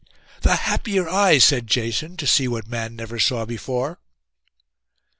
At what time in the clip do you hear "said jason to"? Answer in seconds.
1.37-2.25